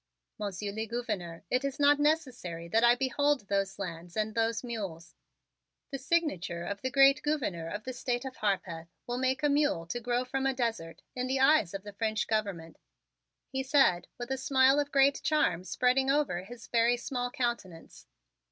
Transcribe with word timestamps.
"Monsieur 0.39 0.71
le 0.71 0.87
Gouverneur, 0.87 1.43
it 1.51 1.63
is 1.63 1.79
not 1.79 1.99
necessary 1.99 2.67
that 2.67 2.83
I 2.83 2.95
behold 2.95 3.47
those 3.49 3.77
lands 3.77 4.17
and 4.17 4.33
those 4.33 4.63
mules; 4.63 5.13
the 5.91 5.99
signature 5.99 6.63
of 6.63 6.81
the 6.81 6.89
great 6.89 7.21
Gouverneur 7.21 7.67
of 7.67 7.83
the 7.83 7.93
State 7.93 8.25
of 8.25 8.37
Harpeth 8.37 8.87
will 9.05 9.19
make 9.19 9.43
a 9.43 9.47
mule 9.47 9.85
to 9.85 9.99
grow 9.99 10.25
from 10.25 10.47
a 10.47 10.55
desert, 10.55 11.03
in 11.15 11.27
the 11.27 11.39
eyes 11.39 11.75
of 11.75 11.83
the 11.83 11.93
French 11.93 12.25
Government," 12.25 12.79
he 13.47 13.61
said 13.61 14.07
with 14.17 14.31
a 14.31 14.39
smile 14.39 14.79
of 14.79 14.91
great 14.91 15.21
charm 15.21 15.63
spreading 15.63 16.09
over 16.09 16.45
his 16.45 16.65
very 16.65 16.97
small 16.97 17.29
countenance. 17.29 18.07